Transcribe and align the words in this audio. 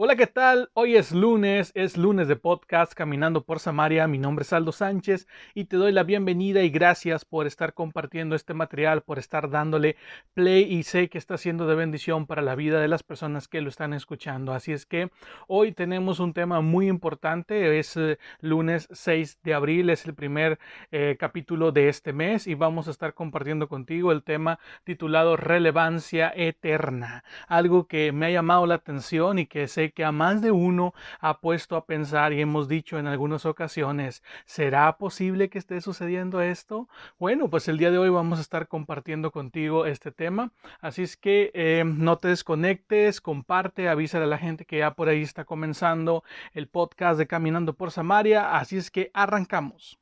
Hola, 0.00 0.14
¿qué 0.14 0.28
tal? 0.28 0.70
Hoy 0.74 0.94
es 0.94 1.10
lunes, 1.10 1.72
es 1.74 1.96
lunes 1.96 2.28
de 2.28 2.36
podcast 2.36 2.94
Caminando 2.94 3.42
por 3.42 3.58
Samaria. 3.58 4.06
Mi 4.06 4.16
nombre 4.16 4.44
es 4.44 4.52
Aldo 4.52 4.70
Sánchez 4.70 5.26
y 5.54 5.64
te 5.64 5.76
doy 5.76 5.90
la 5.90 6.04
bienvenida 6.04 6.62
y 6.62 6.70
gracias 6.70 7.24
por 7.24 7.48
estar 7.48 7.74
compartiendo 7.74 8.36
este 8.36 8.54
material, 8.54 9.02
por 9.02 9.18
estar 9.18 9.50
dándole 9.50 9.96
play 10.34 10.72
y 10.72 10.84
sé 10.84 11.08
que 11.08 11.18
está 11.18 11.36
siendo 11.36 11.66
de 11.66 11.74
bendición 11.74 12.28
para 12.28 12.42
la 12.42 12.54
vida 12.54 12.80
de 12.80 12.86
las 12.86 13.02
personas 13.02 13.48
que 13.48 13.60
lo 13.60 13.68
están 13.68 13.92
escuchando. 13.92 14.52
Así 14.52 14.72
es 14.72 14.86
que 14.86 15.10
hoy 15.48 15.72
tenemos 15.72 16.20
un 16.20 16.32
tema 16.32 16.60
muy 16.60 16.86
importante, 16.86 17.80
es 17.80 17.96
eh, 17.96 18.20
lunes 18.40 18.86
6 18.92 19.40
de 19.42 19.54
abril, 19.54 19.90
es 19.90 20.06
el 20.06 20.14
primer 20.14 20.60
eh, 20.92 21.16
capítulo 21.18 21.72
de 21.72 21.88
este 21.88 22.12
mes 22.12 22.46
y 22.46 22.54
vamos 22.54 22.86
a 22.86 22.92
estar 22.92 23.14
compartiendo 23.14 23.66
contigo 23.66 24.12
el 24.12 24.22
tema 24.22 24.60
titulado 24.84 25.36
Relevancia 25.36 26.32
Eterna, 26.36 27.24
algo 27.48 27.88
que 27.88 28.12
me 28.12 28.26
ha 28.26 28.30
llamado 28.30 28.64
la 28.64 28.76
atención 28.76 29.40
y 29.40 29.46
que 29.46 29.66
sé 29.66 29.87
que 29.92 30.04
a 30.04 30.12
más 30.12 30.42
de 30.42 30.50
uno 30.50 30.94
ha 31.20 31.40
puesto 31.40 31.76
a 31.76 31.86
pensar 31.86 32.32
y 32.32 32.40
hemos 32.40 32.68
dicho 32.68 32.98
en 32.98 33.06
algunas 33.06 33.46
ocasiones, 33.46 34.22
¿será 34.46 34.98
posible 34.98 35.48
que 35.48 35.58
esté 35.58 35.80
sucediendo 35.80 36.40
esto? 36.40 36.88
Bueno, 37.18 37.50
pues 37.50 37.68
el 37.68 37.78
día 37.78 37.90
de 37.90 37.98
hoy 37.98 38.08
vamos 38.10 38.38
a 38.38 38.42
estar 38.42 38.68
compartiendo 38.68 39.30
contigo 39.30 39.86
este 39.86 40.12
tema, 40.12 40.52
así 40.80 41.02
es 41.02 41.16
que 41.16 41.50
eh, 41.54 41.84
no 41.86 42.18
te 42.18 42.28
desconectes, 42.28 43.20
comparte, 43.20 43.88
avisa 43.88 44.22
a 44.22 44.26
la 44.26 44.38
gente 44.38 44.64
que 44.64 44.78
ya 44.78 44.94
por 44.94 45.08
ahí 45.08 45.22
está 45.22 45.44
comenzando 45.44 46.24
el 46.52 46.68
podcast 46.68 47.18
de 47.18 47.26
Caminando 47.26 47.74
por 47.74 47.90
Samaria, 47.90 48.56
así 48.56 48.76
es 48.76 48.90
que 48.90 49.10
arrancamos. 49.14 49.98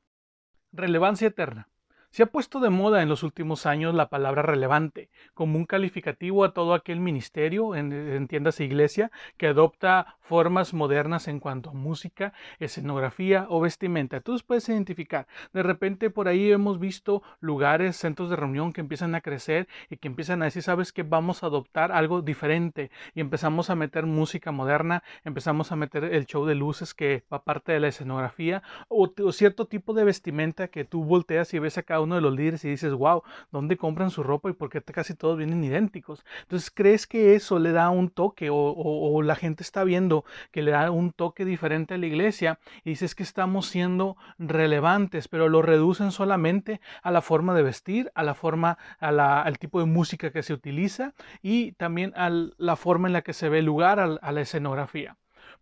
Relevancia 0.72 1.28
eterna. 1.28 1.68
Se 2.16 2.22
ha 2.22 2.26
puesto 2.32 2.60
de 2.60 2.70
moda 2.70 3.02
en 3.02 3.10
los 3.10 3.22
últimos 3.22 3.66
años 3.66 3.94
la 3.94 4.08
palabra 4.08 4.40
relevante 4.40 5.10
como 5.34 5.58
un 5.58 5.66
calificativo 5.66 6.44
a 6.44 6.54
todo 6.54 6.72
aquel 6.72 6.98
ministerio, 6.98 7.74
en, 7.74 8.26
tiendas 8.26 8.58
e 8.58 8.64
iglesia, 8.64 9.10
que 9.36 9.48
adopta 9.48 10.16
formas 10.22 10.72
modernas 10.72 11.28
en 11.28 11.40
cuanto 11.40 11.68
a 11.68 11.74
música, 11.74 12.32
escenografía 12.58 13.46
o 13.50 13.60
vestimenta. 13.60 14.22
Tú 14.22 14.34
puedes 14.46 14.66
identificar. 14.70 15.26
De 15.52 15.62
repente 15.62 16.08
por 16.08 16.26
ahí 16.26 16.50
hemos 16.50 16.80
visto 16.80 17.22
lugares, 17.40 17.96
centros 17.98 18.30
de 18.30 18.36
reunión 18.36 18.72
que 18.72 18.80
empiezan 18.80 19.14
a 19.14 19.20
crecer 19.20 19.68
y 19.90 19.98
que 19.98 20.08
empiezan 20.08 20.40
a 20.40 20.46
decir, 20.46 20.62
sabes 20.62 20.94
que 20.94 21.02
vamos 21.02 21.42
a 21.42 21.48
adoptar 21.48 21.92
algo 21.92 22.22
diferente 22.22 22.90
y 23.14 23.20
empezamos 23.20 23.68
a 23.68 23.74
meter 23.74 24.06
música 24.06 24.52
moderna, 24.52 25.02
empezamos 25.22 25.70
a 25.70 25.76
meter 25.76 26.04
el 26.04 26.24
show 26.24 26.46
de 26.46 26.54
luces 26.54 26.94
que 26.94 27.24
va 27.30 27.44
parte 27.44 27.72
de 27.72 27.80
la 27.80 27.88
escenografía 27.88 28.62
o, 28.88 29.12
o 29.22 29.32
cierto 29.32 29.66
tipo 29.66 29.92
de 29.92 30.04
vestimenta 30.04 30.68
que 30.68 30.86
tú 30.86 31.04
volteas 31.04 31.52
y 31.52 31.58
ves 31.58 31.76
a 31.76 31.82
cada 31.82 32.05
uno 32.06 32.14
de 32.16 32.20
los 32.20 32.34
líderes 32.34 32.64
y 32.64 32.70
dices, 32.70 32.92
wow, 32.92 33.22
¿dónde 33.52 33.76
compran 33.76 34.10
su 34.10 34.22
ropa 34.22 34.50
y 34.50 34.52
por 34.54 34.70
qué 34.70 34.82
casi 34.82 35.14
todos 35.14 35.36
vienen 35.36 35.62
idénticos? 35.62 36.24
Entonces, 36.42 36.70
¿crees 36.70 37.06
que 37.06 37.34
eso 37.34 37.58
le 37.58 37.72
da 37.72 37.90
un 37.90 38.08
toque 38.08 38.48
o, 38.50 39.22
la 39.22 39.36
gente 39.36 39.62
está 39.62 39.84
viendo 39.84 40.24
que 40.52 40.62
le 40.62 40.70
da 40.70 40.90
un 40.90 41.12
toque 41.12 41.44
diferente 41.44 41.94
a 41.94 41.98
la 41.98 42.06
iglesia 42.06 42.58
y 42.84 42.90
dices 42.90 43.14
que 43.14 43.22
estamos 43.22 43.66
siendo 43.66 44.16
relevantes, 44.38 45.28
pero 45.28 45.48
lo 45.48 45.62
reducen 45.62 46.12
solamente 46.12 46.80
a 47.02 47.10
la 47.10 47.22
forma 47.22 47.54
de 47.54 47.62
vestir, 47.62 48.10
a 48.14 48.22
la 48.22 48.34
forma, 48.34 48.78
al 49.00 49.58
tipo 49.58 49.80
de 49.80 49.86
música 49.86 50.30
que 50.30 50.42
se 50.42 50.52
utiliza 50.52 51.14
y 51.42 51.72
también 51.72 52.12
a 52.16 52.30
la 52.30 52.76
forma 52.76 53.08
en 53.08 53.12
la 53.12 53.22
que 53.22 53.32
se 53.32 53.48
ve 53.48 53.58
el 53.58 53.66
lugar, 53.66 53.98
a 54.00 54.32
la 54.32 54.40
escenografía? 54.40 55.16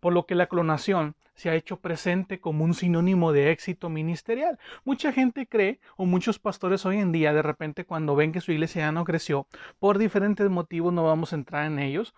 Por 0.05 0.13
lo 0.13 0.27
que 0.27 0.35
la 0.35 0.45
clonación 0.45 1.15
se 1.33 1.49
ha 1.49 1.55
hecho 1.55 1.77
presente 1.77 2.39
como 2.39 2.63
un 2.63 2.75
sinónimo 2.75 3.31
de 3.31 3.49
éxito 3.49 3.89
ministerial. 3.89 4.59
Mucha 4.83 5.11
gente 5.11 5.47
cree, 5.47 5.79
o 5.97 6.05
muchos 6.05 6.37
pastores 6.37 6.85
hoy 6.85 6.99
en 6.99 7.11
día, 7.11 7.33
de 7.33 7.41
repente 7.41 7.85
cuando 7.85 8.15
ven 8.15 8.31
que 8.31 8.39
su 8.39 8.51
iglesia 8.51 8.83
ya 8.83 8.91
no 8.91 9.03
creció, 9.03 9.47
por 9.79 9.97
diferentes 9.97 10.47
motivos, 10.47 10.93
no 10.93 11.05
vamos 11.05 11.33
a 11.33 11.37
entrar 11.37 11.65
en 11.65 11.79
ellos, 11.79 12.13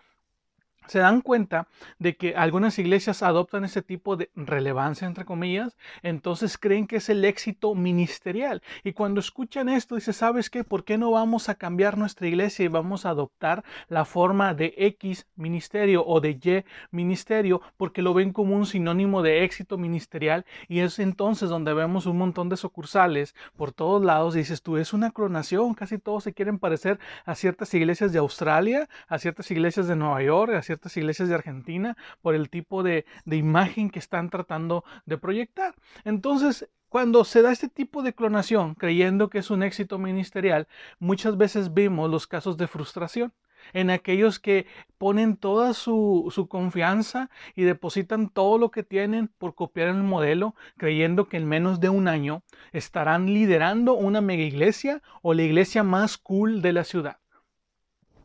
se 0.88 0.98
dan 0.98 1.20
cuenta 1.20 1.68
de 1.98 2.16
que 2.16 2.34
algunas 2.34 2.78
iglesias 2.78 3.22
adoptan 3.22 3.64
ese 3.64 3.82
tipo 3.82 4.16
de 4.16 4.30
relevancia, 4.34 5.06
entre 5.06 5.24
comillas, 5.24 5.76
entonces 6.02 6.58
creen 6.58 6.86
que 6.86 6.96
es 6.96 7.08
el 7.08 7.24
éxito 7.24 7.74
ministerial. 7.74 8.62
Y 8.84 8.92
cuando 8.92 9.20
escuchan 9.20 9.68
esto, 9.68 9.94
dice, 9.94 10.12
¿sabes 10.12 10.50
qué? 10.50 10.64
¿Por 10.64 10.84
qué 10.84 10.98
no 10.98 11.10
vamos 11.10 11.48
a 11.48 11.54
cambiar 11.54 11.98
nuestra 11.98 12.26
iglesia 12.26 12.64
y 12.64 12.68
vamos 12.68 13.06
a 13.06 13.10
adoptar 13.10 13.64
la 13.88 14.04
forma 14.04 14.54
de 14.54 14.74
X 14.76 15.26
ministerio 15.36 16.04
o 16.06 16.20
de 16.20 16.30
Y 16.30 16.64
ministerio? 16.90 17.60
Porque 17.76 18.02
lo 18.02 18.14
ven 18.14 18.32
como 18.32 18.56
un 18.56 18.66
sinónimo 18.66 19.22
de 19.22 19.44
éxito 19.44 19.78
ministerial 19.78 20.44
y 20.68 20.80
es 20.80 20.98
entonces 20.98 21.48
donde 21.48 21.74
vemos 21.74 22.06
un 22.06 22.18
montón 22.18 22.48
de 22.48 22.56
sucursales 22.56 23.34
por 23.56 23.72
todos 23.72 24.02
lados. 24.04 24.34
Y 24.34 24.38
dices, 24.38 24.62
tú, 24.62 24.76
es 24.76 24.92
una 24.92 25.10
clonación, 25.10 25.74
casi 25.74 25.98
todos 25.98 26.24
se 26.24 26.32
quieren 26.32 26.58
parecer 26.58 26.98
a 27.24 27.34
ciertas 27.34 27.72
iglesias 27.74 28.12
de 28.12 28.18
Australia, 28.18 28.88
a 29.08 29.18
ciertas 29.18 29.50
iglesias 29.50 29.88
de 29.88 29.96
Nueva 29.96 30.22
York, 30.22 30.54
a 30.54 30.62
ciertas 30.62 30.77
iglesias 30.96 31.28
de 31.28 31.34
Argentina 31.34 31.96
por 32.22 32.34
el 32.34 32.50
tipo 32.50 32.82
de, 32.82 33.04
imagen 33.26 33.90
que 33.90 33.98
están 33.98 34.30
tratando 34.30 34.84
de 35.06 35.18
proyectar. 35.18 35.74
Entonces, 36.04 36.68
cuando 36.88 37.24
se 37.24 37.42
da 37.42 37.52
este 37.52 37.68
tipo 37.68 38.02
de 38.02 38.14
clonación, 38.14 38.74
creyendo 38.74 39.28
que 39.28 39.38
es 39.38 39.50
un 39.50 39.62
éxito 39.62 39.98
ministerial, 39.98 40.68
muchas 40.98 41.36
veces 41.36 41.74
vemos 41.74 42.10
los 42.10 42.26
casos 42.26 42.56
de 42.56 42.66
frustración 42.66 43.32
en 43.72 43.90
aquellos 43.90 44.38
que 44.38 44.66
ponen 44.96 45.36
toda 45.36 45.74
su, 45.74 46.46
confianza 46.48 47.30
y 47.54 47.64
depositan 47.64 48.28
todo 48.28 48.58
lo 48.58 48.70
que 48.70 48.82
tienen 48.82 49.28
por 49.38 49.54
copiar 49.54 49.88
el 49.88 50.02
modelo, 50.02 50.54
creyendo 50.76 51.28
que 51.28 51.36
en 51.36 51.46
menos 51.46 51.80
de 51.80 51.88
un 51.88 52.08
año 52.08 52.42
estarán 52.72 53.26
liderando 53.26 53.94
una 53.94 54.20
mega 54.20 54.42
iglesia 54.42 55.02
o 55.22 55.34
la 55.34 55.42
iglesia 55.42 55.82
más 55.82 56.16
cool 56.18 56.62
de 56.62 56.72
la 56.72 56.84
ciudad. 56.84 57.18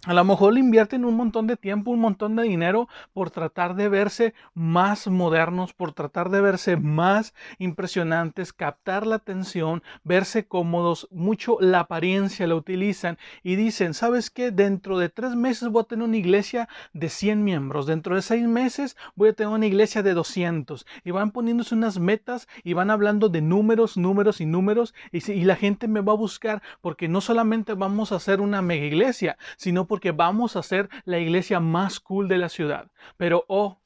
A 0.06 0.14
lo 0.14 0.26
mejor 0.26 0.54
le 0.54 0.60
invierten 0.60 1.06
un 1.06 1.16
montón 1.16 1.48
de 1.48 1.56
tiempo, 1.56 1.90
un 1.92 2.02
montón 2.02 2.36
de 2.36 2.44
dinero 2.44 2.90
por 3.14 3.32
tratar 3.32 3.74
de 3.74 3.88
verse 3.88 4.34
más 4.54 5.08
modernos, 5.08 5.72
por 5.72 5.94
tratar 5.94 6.30
de 6.30 6.42
verse 6.42 6.76
más 6.76 7.34
impresionantes, 7.58 8.52
captar 8.52 9.08
la 9.08 9.16
atención, 9.16 9.82
verse 10.04 10.46
cómodos, 10.46 11.08
mucho 11.10 11.56
la 11.62 11.80
apariencia 11.80 12.48
la 12.48 12.56
utilizan 12.56 13.18
y 13.44 13.56
dicen, 13.56 13.94
¿sabes 13.94 14.30
qué? 14.30 14.52
Dentro 14.52 14.98
de 14.98 15.08
tres 15.08 15.38
meses 15.38 15.70
voy 15.70 15.84
a 15.84 15.86
tener 15.86 16.06
una 16.06 16.18
iglesia 16.18 16.68
de 16.92 17.08
100 17.08 17.42
miembros, 17.42 17.86
dentro 17.86 18.16
de 18.16 18.24
seis 18.24 18.46
meses 18.46 18.98
voy 19.16 19.30
a 19.30 19.34
tener 19.34 19.54
una 19.54 19.68
iglesia 19.68 20.04
de 20.04 20.14
200 20.14 20.86
y 21.06 21.12
van 21.12 21.32
poniéndose 21.32 21.76
unas 21.76 21.98
metas 21.98 22.50
y 22.66 22.74
van 22.74 22.92
hablando 22.92 23.30
de 23.30 23.42
números, 23.42 23.96
números 23.96 24.42
y 24.42 24.46
números 24.48 24.94
y, 25.14 25.32
y 25.32 25.46
la 25.46 25.56
gente 25.56 25.88
me 25.88 26.02
va 26.02 26.12
a 26.12 26.18
buscar 26.18 26.62
porque 26.82 27.08
no 27.08 27.22
solamente 27.22 27.74
vamos 27.74 28.12
a 28.12 28.18
hacer 28.18 28.42
una 28.42 28.62
mega 28.62 28.84
iglesia, 28.84 29.38
sino 29.56 29.88
porque 29.94 30.12
vamos 30.12 30.56
a 30.56 30.64
ser 30.64 30.90
la 31.06 31.20
iglesia 31.20 31.60
más 31.60 32.00
cool 32.00 32.28
de 32.28 32.40
la 32.40 32.50
ciudad. 32.50 32.88
Pero, 33.16 33.46
oh, 33.48 33.80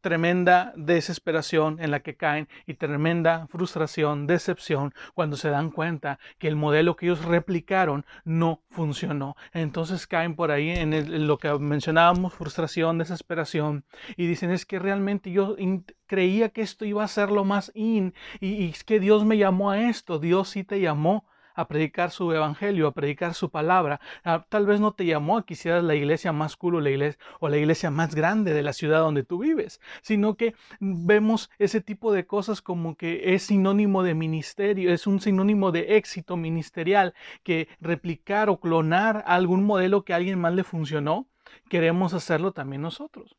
tremenda 0.00 0.72
desesperación 0.74 1.76
en 1.80 1.90
la 1.90 2.00
que 2.00 2.16
caen 2.16 2.48
y 2.64 2.72
tremenda 2.72 3.46
frustración, 3.48 4.26
decepción 4.26 4.94
cuando 5.12 5.36
se 5.36 5.50
dan 5.50 5.70
cuenta 5.70 6.18
que 6.38 6.48
el 6.48 6.56
modelo 6.56 6.96
que 6.96 7.04
ellos 7.04 7.26
replicaron 7.26 8.06
no 8.24 8.62
funcionó. 8.70 9.36
Entonces 9.52 10.06
caen 10.06 10.34
por 10.34 10.50
ahí 10.50 10.70
en, 10.70 11.26
lo 11.26 11.36
que 11.36 11.52
mencionábamos, 11.58 12.32
frustración, 12.32 12.96
desesperación 12.96 13.84
y 14.16 14.26
dicen 14.26 14.50
es 14.50 14.64
que 14.64 14.78
realmente 14.78 15.30
yo 15.30 15.56
creía 16.06 16.48
que 16.48 16.62
esto 16.62 16.86
iba 16.86 17.04
a 17.04 17.08
ser 17.08 17.30
lo 17.30 17.44
más 17.44 17.70
in 17.74 18.14
y, 18.40 18.54
y 18.64 18.70
es 18.70 18.82
que 18.82 18.98
Dios 18.98 19.26
me 19.26 19.36
llamó 19.36 19.72
a 19.72 19.90
esto, 19.90 20.18
Dios 20.18 20.48
sí 20.48 20.64
te 20.64 20.80
llamó 20.80 21.26
a 21.54 21.68
predicar 21.68 22.10
su 22.10 22.32
evangelio, 22.32 22.86
a 22.86 22.92
predicar 22.92 23.34
su 23.34 23.50
palabra. 23.50 24.00
Ah, 24.24 24.44
tal 24.48 24.66
vez 24.66 24.80
no 24.80 24.92
te 24.92 25.06
llamó 25.06 25.38
a 25.38 25.46
que 25.46 25.54
hicieras 25.54 25.84
la 25.84 25.94
iglesia 25.94 26.32
más 26.32 26.56
cool 26.56 26.76
o 26.76 26.80
la 26.80 26.90
iglesia, 26.90 27.18
o 27.40 27.48
la 27.48 27.56
iglesia 27.56 27.90
más 27.90 28.14
grande 28.14 28.52
de 28.52 28.62
la 28.62 28.72
ciudad 28.72 29.00
donde 29.00 29.24
tú 29.24 29.38
vives, 29.38 29.80
sino 30.02 30.36
que 30.36 30.54
vemos 30.80 31.50
ese 31.58 31.80
tipo 31.80 32.12
de 32.12 32.26
cosas 32.26 32.62
como 32.62 32.96
que 32.96 33.34
es 33.34 33.44
sinónimo 33.44 34.02
de 34.02 34.14
ministerio, 34.14 34.92
es 34.92 35.06
un 35.06 35.20
sinónimo 35.20 35.72
de 35.72 35.96
éxito 35.96 36.36
ministerial, 36.36 37.14
que 37.42 37.68
replicar 37.80 38.48
o 38.50 38.58
clonar 38.58 39.24
algún 39.26 39.64
modelo 39.64 40.04
que 40.04 40.12
a 40.12 40.16
alguien 40.16 40.38
más 40.38 40.54
le 40.54 40.64
funcionó, 40.64 41.28
queremos 41.68 42.14
hacerlo 42.14 42.52
también 42.52 42.82
nosotros. 42.82 43.36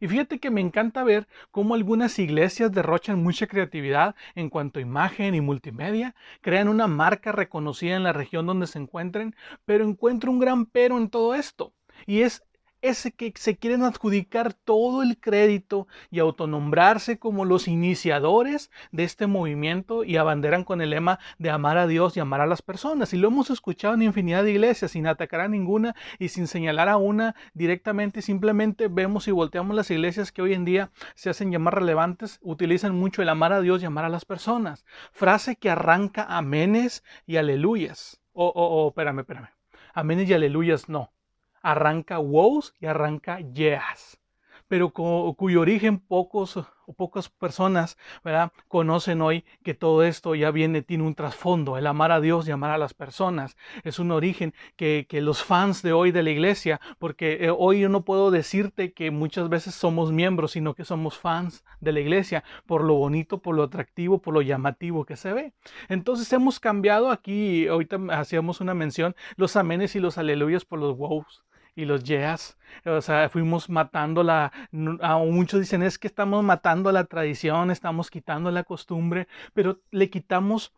Y 0.00 0.08
fíjate 0.08 0.38
que 0.38 0.50
me 0.50 0.60
encanta 0.60 1.04
ver 1.04 1.26
cómo 1.50 1.74
algunas 1.74 2.18
iglesias 2.18 2.72
derrochan 2.72 3.22
mucha 3.22 3.46
creatividad 3.46 4.14
en 4.34 4.50
cuanto 4.50 4.78
a 4.78 4.82
imagen 4.82 5.34
y 5.34 5.40
multimedia, 5.40 6.14
crean 6.40 6.68
una 6.68 6.86
marca 6.86 7.32
reconocida 7.32 7.96
en 7.96 8.02
la 8.02 8.12
región 8.12 8.46
donde 8.46 8.66
se 8.66 8.78
encuentren, 8.78 9.34
pero 9.64 9.84
encuentro 9.84 10.30
un 10.30 10.38
gran 10.38 10.66
pero 10.66 10.98
en 10.98 11.10
todo 11.10 11.34
esto. 11.34 11.72
Y 12.06 12.20
es 12.22 12.42
ese 12.88 13.12
que 13.12 13.32
se 13.36 13.56
quieren 13.56 13.82
adjudicar 13.82 14.52
todo 14.52 15.02
el 15.02 15.18
crédito 15.18 15.86
y 16.10 16.18
autonombrarse 16.18 17.18
como 17.18 17.44
los 17.44 17.68
iniciadores 17.68 18.70
de 18.92 19.04
este 19.04 19.26
movimiento 19.26 20.04
y 20.04 20.16
abanderan 20.16 20.64
con 20.64 20.80
el 20.80 20.90
lema 20.90 21.18
de 21.38 21.50
amar 21.50 21.78
a 21.78 21.86
Dios 21.86 22.16
y 22.16 22.20
amar 22.20 22.40
a 22.40 22.46
las 22.46 22.62
personas. 22.62 23.12
Y 23.12 23.18
lo 23.18 23.28
hemos 23.28 23.50
escuchado 23.50 23.94
en 23.94 24.02
infinidad 24.02 24.44
de 24.44 24.52
iglesias 24.52 24.92
sin 24.92 25.06
atacar 25.06 25.40
a 25.40 25.48
ninguna 25.48 25.94
y 26.18 26.28
sin 26.28 26.46
señalar 26.46 26.88
a 26.88 26.96
una 26.96 27.34
directamente. 27.54 28.22
Simplemente 28.22 28.88
vemos 28.88 29.28
y 29.28 29.32
volteamos 29.32 29.76
las 29.76 29.90
iglesias 29.90 30.32
que 30.32 30.42
hoy 30.42 30.54
en 30.54 30.64
día 30.64 30.90
se 31.14 31.30
hacen 31.30 31.50
llamar 31.50 31.74
relevantes, 31.74 32.38
utilizan 32.42 32.94
mucho 32.94 33.22
el 33.22 33.28
amar 33.28 33.52
a 33.52 33.60
Dios 33.60 33.82
y 33.82 33.86
amar 33.86 34.04
a 34.04 34.08
las 34.10 34.24
personas. 34.24 34.84
Frase 35.12 35.56
que 35.56 35.70
arranca 35.70 36.24
amenes 36.28 37.04
y 37.26 37.36
aleluyas. 37.36 38.20
O, 38.32 38.46
oh, 38.46 38.52
oh, 38.54 38.88
espérame, 38.88 39.20
espérame. 39.20 39.48
Amenes 39.94 40.28
y 40.28 40.34
aleluyas 40.34 40.88
no 40.88 41.15
arranca 41.62 42.18
wows 42.18 42.74
y 42.80 42.86
arranca 42.86 43.40
yeahs, 43.40 44.18
pero 44.68 44.90
cuyo 44.90 45.60
origen 45.60 45.98
pocos 45.98 46.56
o 46.86 46.92
pocas 46.92 47.28
personas 47.28 47.98
¿verdad? 48.24 48.52
conocen 48.68 49.20
hoy 49.20 49.44
que 49.62 49.74
todo 49.74 50.02
esto 50.02 50.34
ya 50.34 50.50
viene, 50.50 50.82
tiene 50.82 51.04
un 51.04 51.14
trasfondo, 51.14 51.76
el 51.76 51.86
amar 51.86 52.12
a 52.12 52.20
Dios 52.20 52.46
y 52.48 52.52
amar 52.52 52.70
a 52.70 52.78
las 52.78 52.94
personas. 52.94 53.56
Es 53.82 53.98
un 53.98 54.12
origen 54.12 54.54
que, 54.76 55.06
que 55.08 55.20
los 55.20 55.42
fans 55.42 55.82
de 55.82 55.92
hoy 55.92 56.12
de 56.12 56.22
la 56.22 56.30
iglesia, 56.30 56.80
porque 56.98 57.44
eh, 57.44 57.50
hoy 57.50 57.80
yo 57.80 57.88
no 57.88 58.04
puedo 58.04 58.30
decirte 58.30 58.92
que 58.92 59.10
muchas 59.10 59.48
veces 59.48 59.74
somos 59.74 60.12
miembros, 60.12 60.52
sino 60.52 60.74
que 60.74 60.84
somos 60.84 61.18
fans 61.18 61.64
de 61.80 61.92
la 61.92 62.00
iglesia 62.00 62.44
por 62.66 62.84
lo 62.84 62.94
bonito, 62.94 63.38
por 63.38 63.56
lo 63.56 63.64
atractivo, 63.64 64.20
por 64.20 64.34
lo 64.34 64.42
llamativo 64.42 65.04
que 65.04 65.16
se 65.16 65.32
ve. 65.32 65.52
Entonces 65.88 66.32
hemos 66.32 66.60
cambiado 66.60 67.10
aquí, 67.10 67.66
ahorita 67.66 67.98
hacíamos 68.10 68.60
una 68.60 68.74
mención, 68.74 69.16
los 69.36 69.56
amenes 69.56 69.96
y 69.96 70.00
los 70.00 70.18
aleluyas 70.18 70.64
por 70.64 70.78
los 70.78 70.96
wows 70.96 71.44
y 71.76 71.84
los 71.84 72.02
yeas. 72.02 72.56
O 72.84 73.00
sea, 73.00 73.28
fuimos 73.28 73.70
matando 73.70 74.24
la. 74.24 74.52
muchos 74.72 75.60
dicen 75.60 75.82
es 75.82 75.98
que 75.98 76.08
estamos 76.08 76.42
matando 76.42 76.90
la 76.90 77.04
tradición, 77.04 77.70
estamos 77.70 78.10
quitando 78.10 78.50
la 78.50 78.64
costumbre, 78.64 79.28
pero 79.54 79.80
le 79.92 80.10
quitamos 80.10 80.72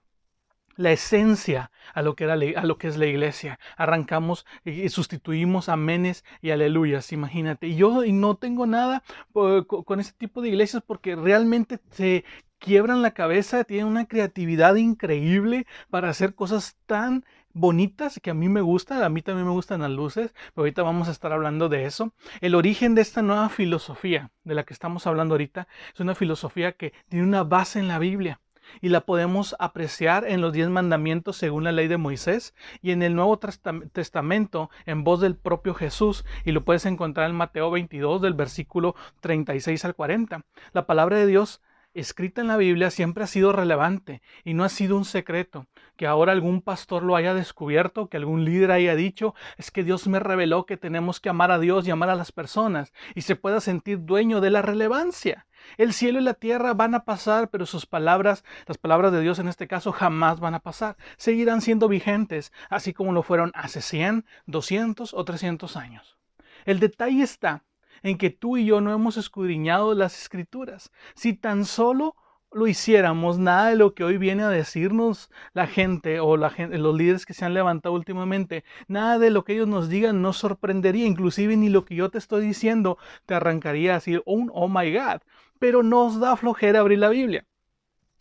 la 0.77 0.93
esencia 0.93 1.73
a 1.93 2.03
lo 2.03 2.15
que, 2.15 2.25
era, 2.25 2.35
a 2.35 2.65
lo 2.65 2.79
que 2.79 2.87
es 2.89 2.97
la 2.97 3.06
iglesia. 3.06 3.59
Arrancamos 3.77 4.47
y 4.65 4.89
sustituimos 4.91 5.69
amenes 5.69 6.25
y 6.41 6.50
aleluyas, 6.50 7.12
imagínate. 7.12 7.67
Y 7.67 7.77
yo 7.77 8.03
no 8.06 8.37
tengo 8.37 8.67
nada 8.67 9.03
con 9.33 10.01
este 10.01 10.17
tipo 10.17 10.41
de 10.41 10.51
iglesias 10.51 10.83
porque 10.87 11.17
realmente 11.17 11.81
se 11.91 12.25
quiebran 12.59 13.03
la 13.03 13.12
cabeza, 13.12 13.65
tienen 13.65 13.87
una 13.87 14.06
creatividad 14.06 14.77
increíble 14.77 15.67
para 15.91 16.11
hacer 16.11 16.35
cosas 16.35 16.77
tan 16.87 17.25
bonitas 17.58 18.20
que 18.22 18.31
a 18.31 18.34
mí 18.34 18.49
me 18.49 18.60
gustan, 18.60 19.02
a 19.02 19.08
mí 19.08 19.22
también 19.22 19.46
me 19.46 19.52
gustan 19.52 19.81
las 19.81 19.90
luces, 19.90 20.32
pero 20.55 20.62
ahorita 20.62 20.82
vamos 20.82 21.08
a 21.08 21.10
estar 21.10 21.32
hablando 21.32 21.69
de 21.69 21.84
eso. 21.84 22.12
El 22.40 22.55
origen 22.55 22.94
de 22.94 23.02
esta 23.02 23.22
nueva 23.22 23.49
filosofía 23.49 24.31
de 24.44 24.55
la 24.55 24.64
que 24.64 24.75
estamos 24.75 25.06
hablando 25.06 25.34
ahorita 25.34 25.69
es 25.93 26.00
una 26.00 26.14
filosofía 26.14 26.72
que 26.72 26.93
tiene 27.08 27.26
una 27.26 27.44
base 27.44 27.78
en 27.78 27.88
la 27.88 27.99
Biblia 27.99 28.40
y 28.81 28.88
la 28.88 29.02
podemos 29.02 29.56
apreciar 29.58 30.25
en 30.26 30.40
los 30.40 30.52
diez 30.52 30.69
mandamientos 30.69 31.37
según 31.37 31.64
la 31.64 31.72
ley 31.72 31.88
de 31.88 31.96
Moisés 31.96 32.55
y 32.82 32.90
en 32.93 33.02
el 33.02 33.14
Nuevo 33.14 33.38
Testamento 33.38 34.70
en 34.87 35.05
voz 35.05 35.20
del 35.20 35.37
propio 35.37 35.75
Jesús 35.75 36.25
y 36.44 36.52
lo 36.52 36.64
puedes 36.64 36.87
encontrar 36.87 37.31
en 37.31 37.37
Mateo 37.37 37.70
22 37.70 38.22
del 38.22 38.34
versículo 38.34 38.94
36 39.20 39.84
al 39.84 39.94
40. 39.94 40.44
La 40.72 40.87
palabra 40.87 41.16
de 41.16 41.26
Dios 41.26 41.60
escrita 41.94 42.40
en 42.40 42.49
la 42.49 42.56
Biblia 42.56 42.90
siempre 42.90 43.25
ha 43.25 43.26
sido 43.26 43.52
relevante 43.52 44.23
y 44.44 44.55
no 44.55 44.64
ha 44.64 44.69
sido 44.69 44.96
un 44.96 45.05
secreto. 45.05 45.67
Que 45.96 46.06
ahora 46.06 46.32
algún 46.32 46.62
pastor 46.62 47.02
lo 47.02 47.17
haya 47.17 47.35
descubierto, 47.35 48.08
que 48.08 48.17
algún 48.17 48.44
líder 48.44 48.70
haya 48.70 48.94
dicho, 48.94 49.35
es 49.56 49.70
que 49.70 49.85
Dios 49.85 50.06
me 50.06 50.20
reveló 50.20 50.67
que 50.67 50.76
tenemos 50.76 51.20
que 51.20 51.29
amar 51.29 51.50
a 51.50 51.58
Dios 51.58 51.87
y 51.87 51.90
amar 51.90 52.11
a 52.11 52.14
las 52.14 52.32
personas 52.32 52.93
y 53.14 53.23
se 53.23 53.37
pueda 53.37 53.61
sentir 53.61 54.05
dueño 54.05 54.40
de 54.40 54.50
la 54.50 54.62
relevancia. 54.62 55.46
El 55.76 55.93
cielo 55.93 56.20
y 56.20 56.23
la 56.23 56.35
tierra 56.35 56.75
van 56.75 56.94
a 56.94 57.05
pasar, 57.05 57.50
pero 57.50 57.67
sus 57.67 57.87
palabras, 57.87 58.44
las 58.67 58.79
palabras 58.79 59.12
de 59.12 59.20
Dios 59.20 59.38
en 59.38 59.49
este 59.49 59.67
caso, 59.67 59.93
jamás 59.93 60.41
van 60.41 60.55
a 60.55 60.61
pasar. 60.61 60.96
Seguirán 61.17 61.61
siendo 61.61 61.88
vigentes, 61.88 62.52
así 62.70 62.93
como 62.93 63.12
lo 63.12 63.23
fueron 63.23 63.50
hace 63.55 63.82
100, 63.82 64.25
200 64.46 65.14
o 65.14 65.25
300 65.25 65.76
años. 65.76 66.19
El 66.64 66.81
detalle 66.81 67.23
está 67.23 67.64
en 68.03 68.19
que 68.19 68.31
tú 68.31 68.56
y 68.56 68.65
yo 68.65 68.81
no 68.81 68.93
hemos 68.93 69.17
escudriñado 69.17 69.95
las 69.95 70.21
escrituras. 70.21 70.93
Si 71.15 71.35
tan 71.35 71.65
solo 71.65 72.17
lo 72.50 72.67
hiciéramos, 72.67 73.39
nada 73.39 73.69
de 73.69 73.77
lo 73.77 73.95
que 73.95 74.05
hoy 74.05 74.17
viene 74.17 74.43
a 74.43 74.49
decirnos 74.49 75.31
la 75.53 75.67
gente 75.67 76.21
o 76.21 76.37
los 76.37 76.97
líderes 76.97 77.27
que 77.27 77.35
se 77.35 77.45
han 77.45 77.55
levantado 77.55 77.95
últimamente, 77.95 78.65
nada 78.87 79.19
de 79.19 79.31
lo 79.31 79.45
que 79.45 79.55
ellos 79.55 79.69
nos 79.69 79.89
digan 79.89 80.23
nos 80.23 80.39
sorprendería, 80.39 81.06
inclusive 81.06 81.56
ni 81.56 81.69
lo 81.69 81.85
que 81.85 81.95
yo 81.95 82.11
te 82.11 82.19
estoy 82.19 82.47
diciendo 82.47 82.99
te 83.27 83.35
arrancaría 83.35 83.93
a 83.93 83.95
decir 83.95 84.23
un 84.25 84.51
oh 84.55 84.69
my 84.69 84.93
god, 84.93 85.21
pero 85.59 85.83
nos 85.83 86.21
da 86.21 86.37
flojera 86.37 86.81
abrir 86.81 86.99
la 86.99 87.11
Biblia 87.11 87.44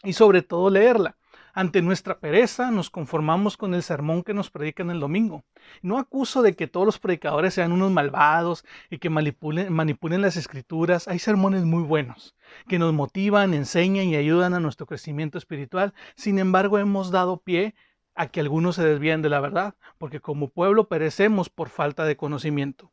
y 0.03 0.13
sobre 0.13 0.41
todo 0.41 0.69
leerla. 0.69 1.17
Ante 1.57 1.81
nuestra 1.81 2.19
pereza 2.19 2.69
nos 2.69 2.91
conformamos 2.91 3.57
con 3.57 3.73
el 3.73 3.81
sermón 3.81 4.21
que 4.21 4.35
nos 4.35 4.51
predican 4.51 4.91
el 4.91 4.99
domingo. 4.99 5.43
No 5.81 5.97
acuso 5.97 6.43
de 6.43 6.53
que 6.53 6.67
todos 6.67 6.85
los 6.85 6.99
predicadores 6.99 7.55
sean 7.55 7.71
unos 7.71 7.89
malvados 7.91 8.63
y 8.91 8.99
que 8.99 9.09
manipulen, 9.09 10.21
las 10.21 10.37
escrituras. 10.37 11.07
Hay 11.07 11.17
sermones 11.17 11.63
muy 11.65 11.81
buenos 11.81 12.35
que 12.69 12.77
nos 12.77 12.93
motivan, 12.93 13.55
enseñan 13.55 14.05
y 14.05 14.15
ayudan 14.15 14.53
a 14.53 14.59
nuestro 14.59 14.85
crecimiento 14.85 15.39
espiritual. 15.39 15.95
Sin 16.15 16.37
embargo, 16.37 16.77
hemos 16.77 17.09
dado 17.09 17.37
pie 17.37 17.73
a 18.13 18.27
que 18.27 18.39
algunos 18.39 18.75
se 18.75 18.85
desvíen 18.85 19.23
de 19.23 19.29
la 19.29 19.39
verdad, 19.39 19.73
porque 19.97 20.19
como 20.19 20.49
pueblo 20.49 20.87
perecemos 20.87 21.49
por 21.49 21.69
falta 21.69 22.05
de 22.05 22.17
conocimiento. 22.17 22.91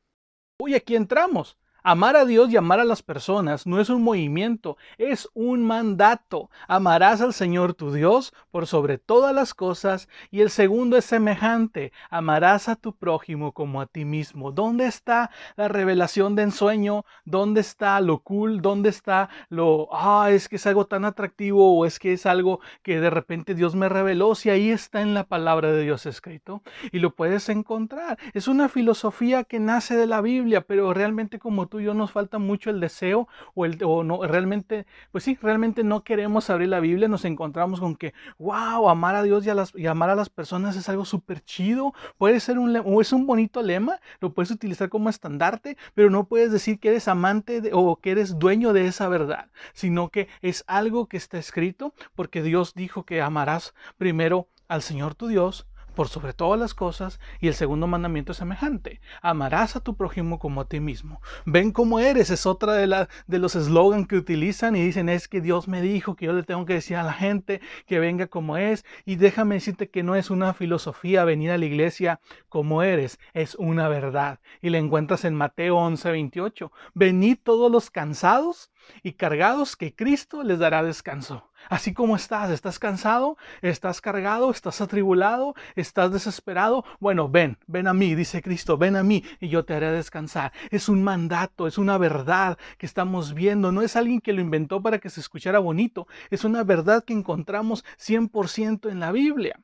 Hoy 0.59 0.75
aquí 0.75 0.97
entramos. 0.97 1.59
Amar 1.87 2.17
a 2.17 2.25
Dios 2.25 2.51
y 2.51 2.57
amar 2.57 2.81
a 2.81 2.85
las 2.85 3.03
personas 3.03 3.67
no 3.67 3.79
es 3.79 3.91
un 3.91 4.03
movimiento, 4.03 4.79
es 4.97 5.29
un 5.35 5.67
mandato. 5.67 6.49
Amarás 6.67 7.21
al 7.21 7.35
Señor 7.35 7.75
tu 7.75 7.93
Dios 7.93 8.33
por 8.51 8.67
sobre 8.67 8.97
todas 8.97 9.35
las 9.35 9.53
cosas. 9.53 10.09
Y 10.31 10.41
el 10.41 10.49
segundo 10.49 10.97
es 10.97 11.05
semejante, 11.05 11.93
amarás 12.09 12.71
a 12.71 12.77
tu 12.77 12.95
prójimo 12.95 13.53
como 13.53 13.83
a 13.83 13.87
ti 13.87 14.07
mismo. 14.07 14.51
¿Dónde 14.51 14.87
está 14.87 15.31
la 15.57 15.69
revelación 15.69 16.35
de 16.37 16.45
ensueño? 16.45 17.05
¿Dónde 17.27 17.61
está 17.61 18.01
lo 18.01 18.21
cool? 18.21 18.63
¿Dónde 18.63 18.89
está 18.89 19.29
lo, 19.51 19.91
ah, 19.93 20.31
es 20.31 20.49
que 20.49 20.57
es 20.57 20.67
algo 20.67 20.87
tan 20.87 21.05
atractivo 21.05 21.79
o 21.79 21.85
es 21.85 21.99
que 21.99 22.15
es 22.15 22.25
algo 22.25 22.61
que 22.83 22.99
de 22.99 23.11
repente 23.11 23.55
Dios 23.55 23.75
me 23.75 23.91
reveló? 23.91 24.35
Si 24.35 24.49
ahí 24.49 24.71
está 24.71 25.03
en 25.03 25.13
la 25.13 25.25
palabra 25.25 25.71
de 25.71 25.83
Dios 25.83 26.07
escrito 26.07 26.63
y 26.93 27.01
lo 27.01 27.11
puedes 27.11 27.51
encontrar. 27.51 28.19
Es 28.33 28.49
una 28.49 28.71
filosofía 28.71 29.45
que 29.45 29.61
nace 29.61 29.99
de 29.99 30.07
la 30.07 30.23
Biblia, 30.23 30.63
pero 30.63 30.95
realmente 30.95 31.39
como 31.39 31.74
tú 31.75 31.81
y 31.81 31.85
yo 31.87 31.95
nos 31.95 32.13
falta 32.13 32.39
mucho 32.39 32.71
el 32.71 32.79
deseo 32.79 33.27
o, 33.53 33.65
el, 33.65 33.83
o 33.83 34.05
no, 34.05 34.23
realmente, 34.23 34.87
pues 35.11 35.25
sí, 35.25 35.37
realmente 35.43 35.83
no 35.83 36.05
queremos 36.05 36.49
abrir 36.49 36.69
la 36.69 36.79
Biblia, 36.79 37.09
nos 37.09 37.25
encontramos 37.25 37.81
con 37.81 37.97
que, 37.97 38.15
wow, 38.39 38.89
amar 38.89 39.17
a 39.17 39.25
Dios 39.25 39.45
y, 39.45 39.51
a 39.51 39.57
las, 39.57 39.75
y 39.75 39.89
amar 39.89 40.09
a 40.09 40.15
las 40.15 40.29
personas 40.29 40.77
es 40.77 40.89
algo 40.89 41.05
súper 41.05 41.41
chido, 41.41 41.93
puede 42.17 42.39
ser 42.39 42.61
un, 42.61 42.77
o 42.77 43.01
es 43.01 43.13
un 43.13 43.27
bonito 43.27 43.61
lema, 43.61 43.99
lo 44.21 44.33
puedes 44.33 44.53
utilizar 44.53 44.89
como 44.89 45.09
estandarte, 45.09 45.77
pero 45.95 46.11
no 46.11 46.29
puedes 46.29 46.53
decir 46.53 46.79
que 46.79 46.91
eres 46.91 47.09
amante 47.09 47.71
o 47.73 47.97
que 47.97 48.13
eres 48.13 48.39
dueño 48.39 48.73
de 48.73 48.87
esa 48.87 49.09
verdad, 49.09 49.51
sino 49.73 50.11
que 50.11 50.29
es 50.43 50.63
algo 50.69 51.09
que 51.09 51.17
está 51.17 51.39
escrito 51.39 51.93
porque 52.15 52.41
Dios 52.41 52.75
dijo 52.75 53.03
que 53.05 53.21
amarás 53.21 53.75
primero 53.99 54.47
al 54.69 54.81
Señor 54.81 55.17
tu 55.17 55.27
Dios 55.27 55.67
por 55.95 56.09
sobre 56.09 56.33
todas 56.33 56.59
las 56.59 56.75
cosas, 56.75 57.21
y 57.41 57.49
el 57.49 57.55
segundo 57.55 57.87
mandamiento 57.87 58.33
es 58.33 58.39
semejante, 58.39 59.01
amarás 59.23 59.77
a 59.77 59.81
tu 59.81 59.97
prójimo 59.97 60.39
como 60.39 60.61
a 60.61 60.69
ti 60.69 60.81
mismo. 60.81 61.21
Ven 61.47 61.73
cómo 61.73 62.01
eres, 62.01 62.31
es 62.31 62.47
otra 62.47 62.75
de, 62.75 62.87
la, 62.87 63.09
de 63.27 63.39
los 63.39 63.57
eslogans 63.57 64.09
que 64.09 64.17
utilizan 64.17 64.77
y 64.77 64.85
dicen 64.85 65.09
es 65.09 65.29
que 65.29 65.41
Dios 65.41 65.69
me 65.69 65.81
dijo 65.81 66.17
que 66.17 66.27
yo 66.27 66.33
le 66.33 66.43
tengo 66.43 66.67
que 66.67 66.75
decir 66.75 66.97
a 66.97 67.03
la 67.03 67.13
gente 67.13 67.61
que 67.87 67.99
venga 67.99 68.27
como 68.27 68.57
es, 68.57 68.85
y 69.05 69.17
déjame 69.17 69.57
decirte 69.57 69.89
que 69.89 70.03
no 70.03 70.17
es 70.17 70.31
una 70.31 70.53
filosofía 70.55 71.25
venir 71.25 71.51
a 71.51 71.59
la 71.59 71.65
iglesia 71.65 72.21
como 72.49 72.83
eres, 72.83 73.19
es 73.33 73.55
una 73.55 73.89
verdad. 73.89 74.41
Y 74.61 74.71
la 74.71 74.79
encuentras 74.79 75.25
en 75.25 75.35
Mateo 75.35 75.77
11, 75.77 76.11
28. 76.11 76.73
Venid 76.95 77.39
todos 77.43 77.71
los 77.71 77.91
cansados 77.91 78.71
y 79.03 79.13
cargados 79.13 79.77
que 79.77 79.95
Cristo 79.95 80.43
les 80.43 80.59
dará 80.59 80.83
descanso. 80.83 81.51
Así 81.69 81.93
como 81.93 82.17
estás, 82.17 82.51
estás 82.51 82.79
cansado, 82.79 83.37
estás 83.63 84.01
cargado, 84.01 84.51
estás 84.51 84.81
atribulado, 84.81 85.55
estás 85.77 86.13
desesperado. 86.13 86.85
Bueno, 87.01 87.29
ven, 87.29 87.59
ven 87.67 87.87
a 87.87 87.95
mí, 87.95 88.15
dice 88.15 88.43
Cristo, 88.43 88.77
ven 88.79 88.97
a 88.97 89.03
mí 89.03 89.25
y 89.41 89.49
yo 89.49 89.65
te 89.65 89.75
haré 89.75 89.91
descansar. 89.91 90.53
Es 90.71 90.89
un 90.89 91.03
mandato, 91.03 91.67
es 91.67 91.79
una 91.79 91.99
verdad 91.99 92.59
que 92.79 92.87
estamos 92.87 93.35
viendo. 93.35 93.73
No 93.73 93.83
es 93.83 93.97
alguien 93.97 94.21
que 94.21 94.33
lo 94.33 94.41
inventó 94.41 94.83
para 94.83 94.99
que 94.99 95.11
se 95.11 95.21
escuchara 95.21 95.59
bonito, 95.59 96.07
es 96.31 96.45
una 96.45 96.65
verdad 96.65 97.05
que 97.05 97.13
encontramos 97.13 97.85
100% 97.99 98.91
en 98.91 99.01
la 99.01 99.13
Biblia. 99.13 99.61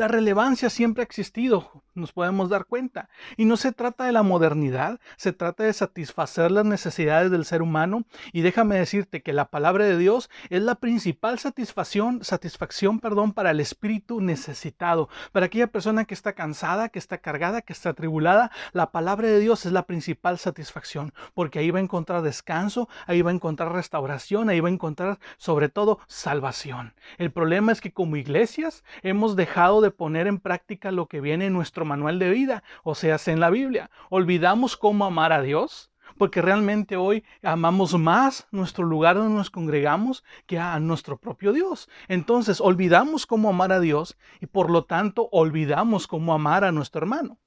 La 0.00 0.08
relevancia 0.08 0.70
siempre 0.70 1.02
ha 1.02 1.04
existido, 1.04 1.82
nos 1.94 2.12
podemos 2.12 2.48
dar 2.48 2.64
cuenta. 2.64 3.10
Y 3.36 3.44
no 3.44 3.58
se 3.58 3.70
trata 3.70 4.04
de 4.04 4.12
la 4.12 4.22
modernidad, 4.22 4.98
se 5.18 5.34
trata 5.34 5.64
de 5.64 5.74
satisfacer 5.74 6.50
las 6.50 6.64
necesidades 6.64 7.30
del 7.30 7.44
ser 7.44 7.60
humano. 7.60 8.04
Y 8.32 8.40
déjame 8.40 8.78
decirte 8.78 9.22
que 9.22 9.34
la 9.34 9.50
palabra 9.50 9.84
de 9.84 9.98
Dios 9.98 10.30
es 10.48 10.62
la 10.62 10.76
principal 10.76 11.38
satisfacción, 11.38 12.24
satisfacción, 12.24 12.98
perdón, 12.98 13.34
para 13.34 13.50
el 13.50 13.60
espíritu 13.60 14.22
necesitado, 14.22 15.10
para 15.32 15.44
aquella 15.46 15.66
persona 15.66 16.06
que 16.06 16.14
está 16.14 16.32
cansada, 16.32 16.88
que 16.88 16.98
está 16.98 17.18
cargada, 17.18 17.60
que 17.60 17.74
está 17.74 17.92
tribulada. 17.92 18.50
La 18.72 18.92
palabra 18.92 19.28
de 19.28 19.38
Dios 19.38 19.66
es 19.66 19.72
la 19.72 19.86
principal 19.86 20.38
satisfacción, 20.38 21.12
porque 21.34 21.58
ahí 21.58 21.70
va 21.70 21.78
a 21.78 21.82
encontrar 21.82 22.22
descanso, 22.22 22.88
ahí 23.06 23.20
va 23.20 23.32
a 23.32 23.34
encontrar 23.34 23.72
restauración, 23.72 24.48
ahí 24.48 24.60
va 24.60 24.70
a 24.70 24.72
encontrar 24.72 25.18
sobre 25.36 25.68
todo 25.68 25.98
salvación. 26.06 26.94
El 27.18 27.30
problema 27.32 27.70
es 27.70 27.82
que 27.82 27.92
como 27.92 28.16
iglesias 28.16 28.82
hemos 29.02 29.36
dejado 29.36 29.82
de 29.82 29.89
poner 29.90 30.26
en 30.26 30.38
práctica 30.38 30.90
lo 30.90 31.06
que 31.06 31.20
viene 31.20 31.46
en 31.46 31.52
nuestro 31.52 31.84
manual 31.84 32.18
de 32.18 32.30
vida, 32.30 32.62
o 32.82 32.94
sea, 32.94 33.18
en 33.26 33.40
la 33.40 33.50
Biblia. 33.50 33.90
Olvidamos 34.08 34.76
cómo 34.76 35.04
amar 35.04 35.32
a 35.32 35.42
Dios, 35.42 35.90
porque 36.18 36.42
realmente 36.42 36.96
hoy 36.96 37.24
amamos 37.42 37.98
más 37.98 38.46
nuestro 38.50 38.84
lugar 38.84 39.16
donde 39.16 39.34
nos 39.34 39.50
congregamos 39.50 40.24
que 40.46 40.58
a 40.58 40.78
nuestro 40.80 41.16
propio 41.16 41.52
Dios. 41.52 41.88
Entonces, 42.08 42.60
olvidamos 42.60 43.26
cómo 43.26 43.48
amar 43.48 43.72
a 43.72 43.80
Dios 43.80 44.18
y 44.40 44.46
por 44.46 44.70
lo 44.70 44.84
tanto 44.84 45.28
olvidamos 45.32 46.06
cómo 46.06 46.34
amar 46.34 46.64
a 46.64 46.72
nuestro 46.72 47.00
hermano. 47.02 47.38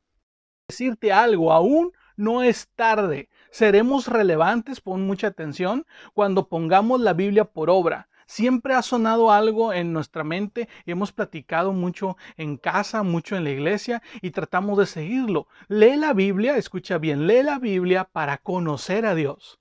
Decirte 0.68 1.12
algo, 1.12 1.52
aún 1.52 1.92
no 2.16 2.42
es 2.42 2.70
tarde. 2.76 3.30
Seremos 3.52 4.08
relevantes, 4.08 4.82
pon 4.82 5.06
mucha 5.06 5.28
atención, 5.28 5.86
cuando 6.14 6.48
pongamos 6.48 7.00
la 7.02 7.14
Biblia 7.14 7.46
por 7.46 7.70
obra. 7.70 8.08
Siempre 8.26 8.74
ha 8.74 8.82
sonado 8.82 9.32
algo 9.32 9.74
en 9.74 9.94
nuestra 9.94 10.24
mente, 10.24 10.70
hemos 10.86 11.12
platicado 11.12 11.74
mucho 11.74 12.18
en 12.38 12.58
casa, 12.58 13.04
mucho 13.04 13.36
en 13.36 13.44
la 13.44 13.52
iglesia 13.52 14.02
y 14.22 14.32
tratamos 14.32 14.78
de 14.78 14.86
seguirlo. 14.86 15.48
Lee 15.68 15.98
la 15.98 16.14
Biblia, 16.14 16.58
escucha 16.58 16.98
bien, 16.98 17.28
lee 17.28 17.44
la 17.44 17.60
Biblia 17.60 18.06
para 18.06 18.38
conocer 18.38 19.06
a 19.06 19.16
Dios, 19.16 19.60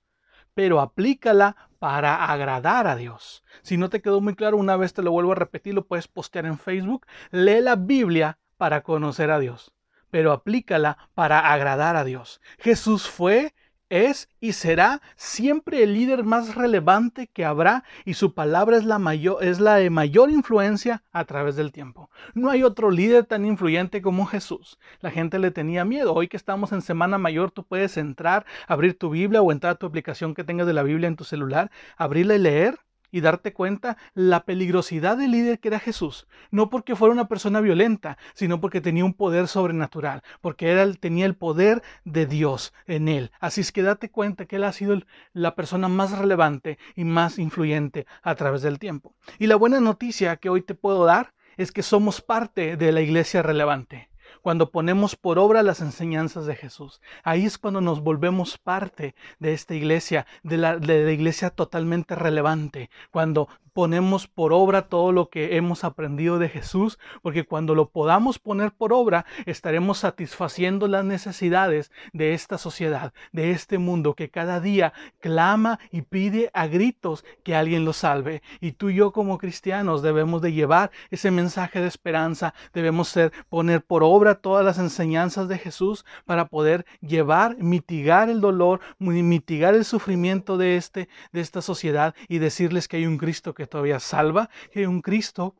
pero 0.53 0.79
aplícala 0.79 1.69
para 1.79 2.25
agradar 2.25 2.87
a 2.87 2.95
Dios. 2.95 3.43
Si 3.61 3.77
no 3.77 3.89
te 3.89 4.01
quedó 4.01 4.21
muy 4.21 4.35
claro, 4.35 4.57
una 4.57 4.77
vez 4.77 4.93
te 4.93 5.03
lo 5.03 5.11
vuelvo 5.11 5.33
a 5.33 5.35
repetir, 5.35 5.73
lo 5.73 5.85
puedes 5.85 6.07
postear 6.07 6.45
en 6.45 6.57
Facebook. 6.57 7.05
Lee 7.31 7.61
la 7.61 7.75
Biblia 7.75 8.39
para 8.57 8.83
conocer 8.83 9.31
a 9.31 9.39
Dios, 9.39 9.73
pero 10.09 10.31
aplícala 10.31 11.09
para 11.13 11.51
agradar 11.51 11.95
a 11.95 12.03
Dios. 12.03 12.39
Jesús 12.59 13.09
fue 13.09 13.53
es 13.89 14.29
y 14.39 14.53
será 14.53 15.01
siempre 15.15 15.83
el 15.83 15.93
líder 15.93 16.23
más 16.23 16.55
relevante 16.55 17.27
que 17.27 17.45
habrá 17.45 17.83
y 18.05 18.15
su 18.15 18.33
palabra 18.33 18.77
es 18.77 18.85
la, 18.85 18.99
mayor, 18.99 19.43
es 19.43 19.59
la 19.59 19.75
de 19.75 19.89
mayor 19.89 20.31
influencia 20.31 21.03
a 21.11 21.25
través 21.25 21.55
del 21.55 21.71
tiempo. 21.71 22.09
No 22.33 22.49
hay 22.49 22.63
otro 22.63 22.91
líder 22.91 23.25
tan 23.25 23.45
influyente 23.45 24.01
como 24.01 24.25
Jesús. 24.25 24.79
La 24.99 25.11
gente 25.11 25.39
le 25.39 25.51
tenía 25.51 25.85
miedo. 25.85 26.13
Hoy 26.13 26.27
que 26.27 26.37
estamos 26.37 26.71
en 26.71 26.81
Semana 26.81 27.17
Mayor, 27.17 27.51
tú 27.51 27.63
puedes 27.63 27.97
entrar, 27.97 28.45
abrir 28.67 28.97
tu 28.97 29.09
Biblia 29.09 29.41
o 29.41 29.51
entrar 29.51 29.73
a 29.73 29.75
tu 29.75 29.85
aplicación 29.85 30.33
que 30.33 30.43
tengas 30.43 30.67
de 30.67 30.73
la 30.73 30.83
Biblia 30.83 31.07
en 31.07 31.15
tu 31.15 31.23
celular, 31.23 31.71
abrirla 31.97 32.35
y 32.35 32.39
leer 32.39 32.79
y 33.13 33.21
darte 33.21 33.53
cuenta 33.53 33.95
la 34.15 34.43
peligrosidad 34.43 35.15
del 35.15 35.31
líder 35.31 35.59
que 35.59 35.69
era 35.69 35.79
Jesús. 35.79 36.27
No 36.51 36.69
porque 36.69 36.95
fuera 36.95 37.13
una 37.13 37.29
persona 37.29 37.61
violenta, 37.61 38.17
sino 38.33 38.59
porque 38.59 38.81
tenía 38.81 39.05
un 39.05 39.13
poder 39.13 39.47
sobrenatural, 39.47 40.23
porque 40.41 40.71
era, 40.71 40.91
tenía 40.95 41.27
el 41.27 41.35
poder 41.35 41.83
de 42.03 42.25
Dios 42.25 42.73
en 42.87 43.07
él. 43.07 43.31
Así 43.39 43.61
es 43.61 43.71
que 43.71 43.83
date 43.83 44.09
cuenta 44.09 44.45
que 44.45 44.55
él 44.55 44.63
ha 44.63 44.73
sido 44.73 44.99
la 45.31 45.55
persona 45.55 45.87
más 45.87 46.17
relevante 46.17 46.79
y 46.95 47.05
más 47.05 47.37
influyente 47.37 48.07
a 48.23 48.33
través 48.33 48.63
del 48.63 48.79
tiempo. 48.79 49.15
Y 49.37 49.45
la 49.45 49.55
buena 49.55 49.79
noticia 49.79 50.35
que 50.37 50.49
hoy 50.49 50.63
te 50.63 50.73
puedo 50.73 51.05
dar 51.05 51.33
es 51.55 51.71
que 51.71 51.83
somos 51.83 52.19
parte 52.19 52.77
de 52.77 52.91
la 52.91 53.01
iglesia 53.01 53.43
relevante 53.43 54.09
cuando 54.43 54.69
ponemos 54.69 55.15
por 55.15 55.39
obra 55.39 55.63
las 55.63 55.79
enseñanzas 55.79 56.45
de 56.45 56.55
Jesús. 56.55 57.01
Ahí 57.23 57.45
es 57.45 57.57
cuando 57.57 57.79
nos 57.79 58.01
volvemos 58.01 58.57
parte 58.57 59.15
de 59.39 59.53
esta 59.53 59.73
iglesia, 59.73 60.27
de 60.43 60.57
la, 60.57 60.77
de 60.77 61.05
la 61.05 61.11
iglesia 61.11 61.49
totalmente 61.49 62.13
relevante, 62.13 62.89
cuando 63.09 63.47
ponemos 63.73 64.27
por 64.27 64.53
obra 64.53 64.83
todo 64.83 65.11
lo 65.11 65.29
que 65.29 65.57
hemos 65.57 65.83
aprendido 65.83 66.39
de 66.39 66.49
Jesús, 66.49 66.99
porque 67.21 67.43
cuando 67.43 67.75
lo 67.75 67.89
podamos 67.89 68.39
poner 68.39 68.71
por 68.71 68.93
obra, 68.93 69.25
estaremos 69.45 69.99
satisfaciendo 69.99 70.87
las 70.87 71.03
necesidades 71.03 71.91
de 72.13 72.33
esta 72.33 72.57
sociedad, 72.57 73.13
de 73.31 73.51
este 73.51 73.77
mundo 73.77 74.13
que 74.13 74.29
cada 74.29 74.59
día 74.59 74.93
clama 75.19 75.79
y 75.91 76.03
pide 76.03 76.49
a 76.53 76.67
gritos 76.67 77.25
que 77.43 77.55
alguien 77.55 77.85
lo 77.85 77.93
salve. 77.93 78.41
Y 78.61 78.73
tú 78.73 78.89
y 78.89 78.95
yo 78.95 79.11
como 79.11 79.37
cristianos 79.37 80.01
debemos 80.01 80.41
de 80.41 80.53
llevar 80.53 80.91
ese 81.09 81.31
mensaje 81.31 81.81
de 81.81 81.87
esperanza, 81.87 82.53
debemos 82.73 83.09
ser 83.09 83.31
poner 83.49 83.83
por 83.83 84.03
obra 84.03 84.35
todas 84.35 84.63
las 84.65 84.77
enseñanzas 84.77 85.47
de 85.47 85.57
Jesús 85.57 86.05
para 86.25 86.47
poder 86.47 86.85
llevar, 87.01 87.57
mitigar 87.57 88.29
el 88.29 88.41
dolor, 88.41 88.79
mitigar 88.99 89.75
el 89.75 89.85
sufrimiento 89.85 90.57
de 90.57 90.77
este 90.77 91.09
de 91.31 91.41
esta 91.41 91.61
sociedad 91.61 92.15
y 92.27 92.39
decirles 92.39 92.87
que 92.87 92.97
hay 92.97 93.05
un 93.05 93.17
Cristo 93.17 93.53
que 93.53 93.62
todavía 93.67 93.99
salva, 93.99 94.49
que 94.71 94.79
hay 94.79 94.85
un 94.85 95.01
Cristo 95.01 95.55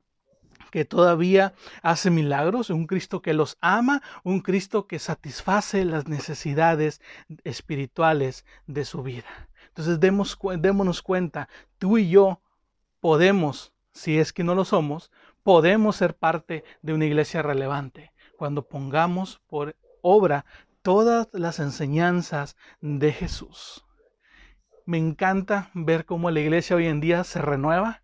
que 0.72 0.86
todavía 0.86 1.54
hace 1.84 2.10
milagros, 2.10 2.72
un 2.72 2.88
Cristo 2.88 3.22
que 3.22 3.34
los 3.34 3.58
ama, 3.62 4.02
un 4.24 4.42
Cristo 4.42 4.88
que 4.88 4.98
satisface 4.98 5.86
las 5.86 6.08
necesidades 6.08 7.00
espirituales 7.44 8.44
de 8.66 8.84
su 8.84 9.04
vida. 9.04 9.50
Entonces 9.68 10.00
demos, 10.00 10.38
démonos 10.58 11.04
cuenta, 11.04 11.48
tú 11.78 12.00
y 12.00 12.10
yo 12.10 12.42
podemos, 13.00 13.72
si 13.92 14.18
es 14.18 14.34
que 14.34 14.44
no 14.44 14.56
lo 14.56 14.66
somos, 14.66 15.12
podemos 15.44 15.98
ser 15.98 16.16
parte 16.16 16.64
de 16.82 16.94
una 16.94 17.06
iglesia 17.06 17.44
relevante 17.44 18.12
cuando 18.38 18.68
pongamos 18.68 19.42
por 19.48 19.76
obra 20.02 20.46
todas 20.82 21.28
las 21.34 21.60
enseñanzas 21.60 22.58
de 22.82 23.12
Jesús. 23.12 23.86
Me 24.86 24.98
encanta 24.98 25.70
ver 25.74 26.06
cómo 26.06 26.30
la 26.30 26.42
iglesia 26.42 26.76
hoy 26.76 26.88
en 26.88 27.00
día 27.00 27.24
se 27.24 27.42
renueva, 27.42 28.04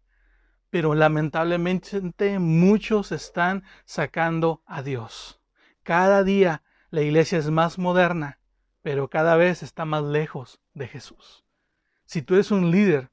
pero 0.69 0.95
lamentablemente 0.95 2.39
muchos 2.39 3.11
están 3.11 3.63
sacando 3.83 4.63
a 4.65 4.81
Dios. 4.81 5.41
Cada 5.83 6.23
día 6.23 6.63
la 6.89 7.01
iglesia 7.01 7.37
es 7.37 7.49
más 7.49 7.77
moderna, 7.77 8.39
pero 8.81 9.09
cada 9.09 9.35
vez 9.35 9.61
está 9.61 9.83
más 9.83 10.03
lejos 10.03 10.61
de 10.73 10.87
Jesús. 10.87 11.43
Si 12.05 12.21
tú 12.21 12.35
eres 12.35 12.49
un 12.49 12.71
líder, 12.71 13.09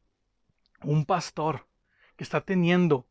un 0.83 1.05
pastor 1.05 1.67
que 2.17 2.23
está 2.23 2.43
teniendo 2.43 3.09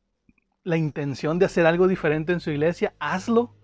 la 0.63 0.77
intención 0.77 1.37
de 1.37 1.45
hacer 1.45 1.65
algo 1.65 1.87
diferente 1.89 2.31
en 2.31 2.39
su 2.39 2.51
iglesia, 2.51 2.95
hazlo, 2.99 3.55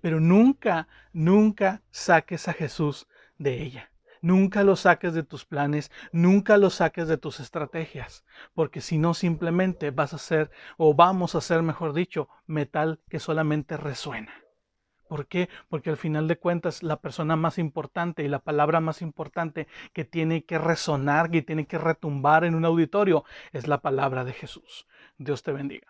pero 0.00 0.18
nunca, 0.18 0.88
nunca 1.12 1.82
saques 1.90 2.48
a 2.48 2.54
Jesús 2.54 3.06
de 3.38 3.62
ella. 3.62 3.89
Nunca 4.22 4.62
lo 4.64 4.76
saques 4.76 5.14
de 5.14 5.22
tus 5.22 5.46
planes, 5.46 5.90
nunca 6.12 6.58
lo 6.58 6.68
saques 6.70 7.08
de 7.08 7.16
tus 7.16 7.40
estrategias, 7.40 8.24
porque 8.54 8.80
si 8.80 8.98
no 8.98 9.14
simplemente 9.14 9.90
vas 9.90 10.12
a 10.12 10.18
ser, 10.18 10.50
o 10.76 10.94
vamos 10.94 11.34
a 11.34 11.40
ser, 11.40 11.62
mejor 11.62 11.94
dicho, 11.94 12.28
metal 12.46 13.00
que 13.08 13.18
solamente 13.18 13.76
resuena. 13.76 14.32
¿Por 15.08 15.26
qué? 15.26 15.48
Porque 15.68 15.90
al 15.90 15.96
final 15.96 16.28
de 16.28 16.38
cuentas 16.38 16.84
la 16.84 17.00
persona 17.00 17.34
más 17.34 17.58
importante 17.58 18.22
y 18.22 18.28
la 18.28 18.38
palabra 18.38 18.78
más 18.78 19.02
importante 19.02 19.66
que 19.92 20.04
tiene 20.04 20.44
que 20.44 20.58
resonar, 20.58 21.34
y 21.34 21.42
tiene 21.42 21.66
que 21.66 21.78
retumbar 21.78 22.44
en 22.44 22.54
un 22.54 22.64
auditorio 22.64 23.24
es 23.52 23.66
la 23.66 23.80
palabra 23.80 24.24
de 24.24 24.34
Jesús. 24.34 24.86
Dios 25.18 25.42
te 25.42 25.50
bendiga. 25.50 25.89